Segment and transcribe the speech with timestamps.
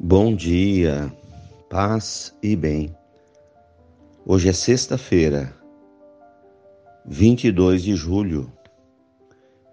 [0.00, 1.12] Bom dia,
[1.68, 2.96] paz e bem.
[4.26, 5.54] Hoje é sexta-feira,
[7.04, 8.50] 22 de julho,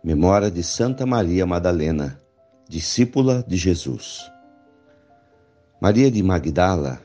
[0.03, 2.19] memória de Santa Maria Madalena,
[2.67, 4.29] discípula de Jesus.
[5.81, 6.99] Maria de Magdala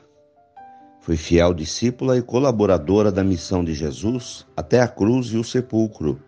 [0.99, 6.21] foi fiel discípula e colaboradora da missão de Jesus até a cruz e o sepulcro.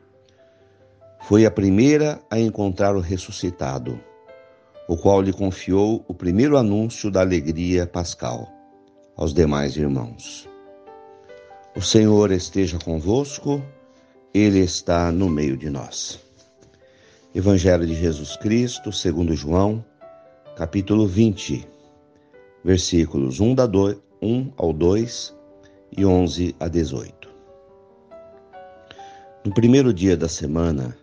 [1.19, 3.99] Foi a primeira a encontrar o ressuscitado
[4.87, 8.47] o qual lhe confiou o primeiro anúncio da alegria pascal
[9.17, 10.47] aos demais irmãos.
[11.75, 13.61] O Senhor esteja convosco,
[14.33, 16.19] Ele está no meio de nós.
[17.35, 19.83] Evangelho de Jesus Cristo, segundo João,
[20.55, 21.67] capítulo 20,
[22.63, 23.55] versículos 1,
[24.21, 25.35] 1 ao 2
[25.97, 27.27] e 11 a 18.
[29.45, 30.97] No primeiro dia da semana,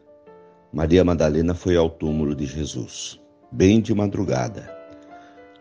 [0.73, 3.23] Maria Madalena foi ao túmulo de Jesus
[3.55, 4.69] bem de madrugada,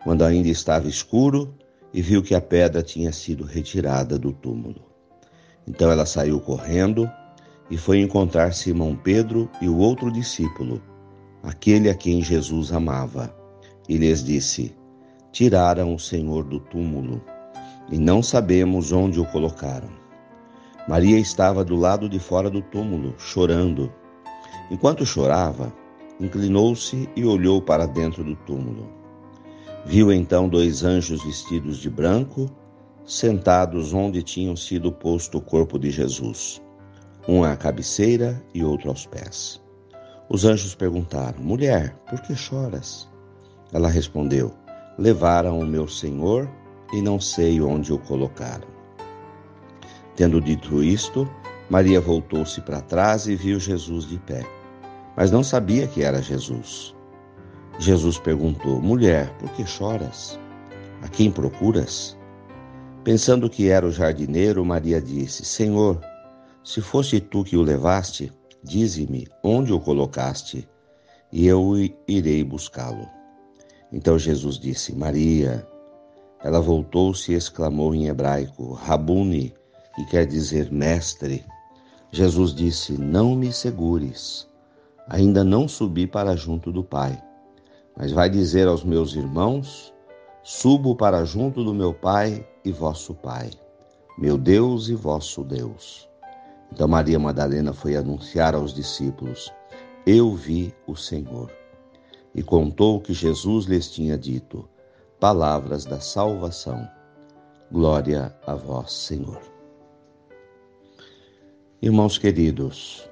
[0.02, 1.54] quando ainda estava escuro
[1.92, 4.82] e viu que a pedra tinha sido retirada do túmulo.
[5.64, 7.08] Então ela saiu correndo
[7.70, 10.82] e foi encontrar Simão Pedro e o outro discípulo,
[11.40, 13.32] aquele a quem Jesus amava,
[13.88, 14.74] e lhes disse:
[15.30, 17.22] Tiraram o Senhor do túmulo
[17.92, 19.90] e não sabemos onde o colocaram.
[20.88, 23.92] Maria estava do lado de fora do túmulo, chorando.
[24.68, 25.72] Enquanto chorava,
[26.24, 28.88] inclinou-se e olhou para dentro do túmulo.
[29.84, 32.50] Viu então dois anjos vestidos de branco,
[33.04, 36.62] sentados onde tinham sido posto o corpo de Jesus,
[37.28, 39.62] um à cabeceira e outro aos pés.
[40.28, 43.06] Os anjos perguntaram: Mulher, por que choras?
[43.72, 44.54] Ela respondeu:
[44.98, 46.48] Levaram o meu Senhor
[46.92, 48.68] e não sei onde o colocaram.
[50.16, 51.28] Tendo dito isto,
[51.68, 54.46] Maria voltou-se para trás e viu Jesus de pé
[55.16, 56.94] mas não sabia que era Jesus.
[57.78, 60.38] Jesus perguntou: Mulher, por que choras?
[61.02, 62.16] A quem procuras?
[63.02, 66.00] Pensando que era o jardineiro, Maria disse: Senhor,
[66.62, 68.32] se fosse tu que o levaste,
[68.62, 70.68] dize-me onde o colocaste,
[71.30, 71.74] e eu
[72.08, 73.06] irei buscá-lo.
[73.92, 75.66] Então Jesus disse: Maria.
[76.42, 79.54] Ela voltou-se e exclamou em hebraico: Rabuni,
[79.94, 81.44] que quer dizer mestre.
[82.12, 84.46] Jesus disse: Não me segures
[85.08, 87.22] Ainda não subi para junto do Pai,
[87.96, 89.92] mas vai dizer aos meus irmãos:
[90.42, 93.50] Subo para junto do meu Pai e vosso Pai,
[94.16, 96.08] meu Deus e vosso Deus.
[96.72, 99.52] Então Maria Madalena foi anunciar aos discípulos:
[100.06, 101.52] Eu vi o Senhor.
[102.34, 104.68] E contou o que Jesus lhes tinha dito,
[105.20, 106.88] palavras da salvação.
[107.70, 109.40] Glória a vós, Senhor.
[111.80, 113.08] Irmãos queridos,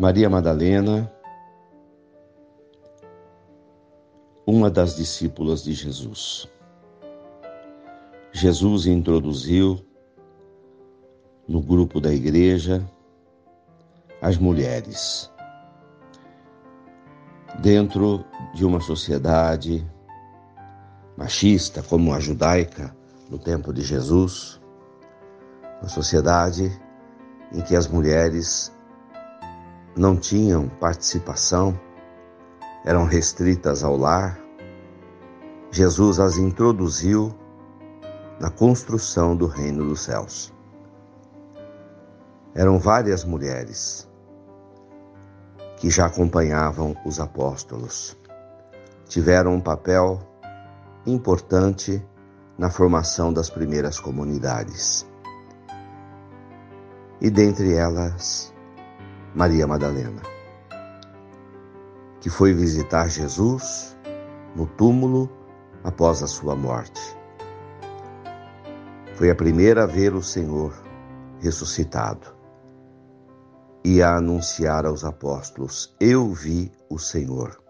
[0.00, 1.12] Maria Madalena,
[4.46, 6.48] uma das discípulas de Jesus.
[8.32, 9.78] Jesus introduziu
[11.46, 12.82] no grupo da igreja
[14.22, 15.30] as mulheres.
[17.60, 18.24] Dentro
[18.54, 19.86] de uma sociedade
[21.14, 22.96] machista como a judaica
[23.28, 24.58] no tempo de Jesus,
[25.78, 26.72] uma sociedade
[27.52, 28.72] em que as mulheres
[30.00, 31.78] não tinham participação,
[32.86, 34.40] eram restritas ao lar,
[35.70, 37.34] Jesus as introduziu
[38.40, 40.54] na construção do reino dos céus.
[42.54, 44.08] Eram várias mulheres
[45.76, 48.16] que já acompanhavam os apóstolos.
[49.06, 50.18] Tiveram um papel
[51.04, 52.02] importante
[52.56, 55.06] na formação das primeiras comunidades.
[57.20, 58.50] E dentre elas,
[59.34, 60.22] Maria Madalena,
[62.20, 63.96] que foi visitar Jesus
[64.56, 65.30] no túmulo
[65.84, 67.00] após a sua morte.
[69.14, 70.72] Foi a primeira a ver o Senhor
[71.40, 72.34] ressuscitado
[73.84, 77.62] e a anunciar aos apóstolos: Eu vi o Senhor.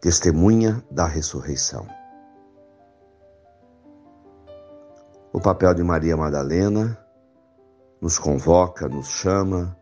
[0.00, 1.86] Testemunha da ressurreição.
[5.32, 6.98] O papel de Maria Madalena
[8.00, 9.76] nos convoca, nos chama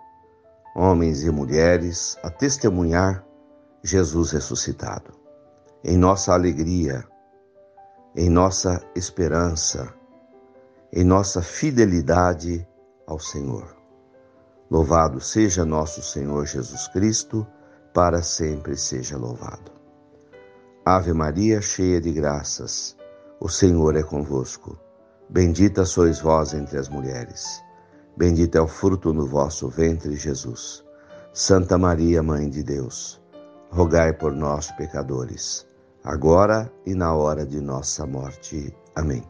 [0.80, 3.22] homens e mulheres, a testemunhar
[3.84, 5.12] Jesus ressuscitado.
[5.84, 7.06] Em nossa alegria,
[8.16, 9.92] em nossa esperança,
[10.90, 12.66] em nossa fidelidade
[13.06, 13.76] ao Senhor.
[14.70, 17.46] Louvado seja nosso Senhor Jesus Cristo,
[17.92, 19.70] para sempre seja louvado.
[20.82, 22.96] Ave Maria, cheia de graças,
[23.38, 24.78] o Senhor é convosco.
[25.28, 27.62] Bendita sois vós entre as mulheres.
[28.16, 30.84] Bendito é o fruto do vosso ventre, Jesus.
[31.32, 33.22] Santa Maria, Mãe de Deus,
[33.70, 35.66] rogai por nós, pecadores,
[36.02, 38.74] agora e na hora de nossa morte.
[38.96, 39.22] Amém.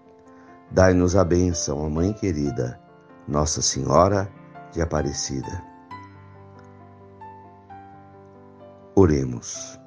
[0.71, 2.81] Dai-nos a bênção, a Mãe querida,
[3.29, 4.31] Nossa Senhora
[4.73, 5.63] de Aparecida.
[8.95, 9.79] Oremos.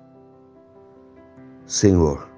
[1.66, 2.30] Senhor,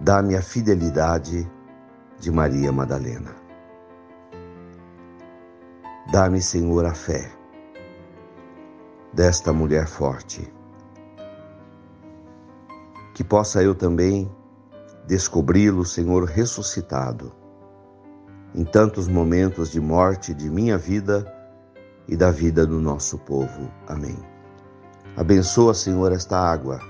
[0.00, 1.50] dá-me a fidelidade
[2.18, 3.45] de Maria Madalena.
[6.16, 7.30] Dá-me, Senhor, a fé
[9.12, 10.50] desta mulher forte.
[13.14, 14.34] Que possa eu também
[15.06, 17.34] descobri-lo, Senhor, ressuscitado,
[18.54, 21.30] em tantos momentos de morte de minha vida
[22.08, 23.70] e da vida do nosso povo.
[23.86, 24.16] Amém.
[25.18, 26.80] Abençoa, Senhor, esta água,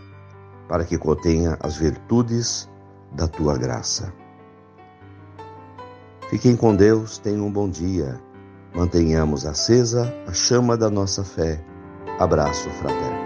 [0.69, 2.71] para que contenha as virtudes
[3.11, 4.13] da tua graça.
[6.31, 8.25] Fiquem com Deus, tenham um bom dia.
[8.77, 11.59] Mantenhamos acesa a chama da nossa fé
[12.19, 13.26] Abraço fraterno.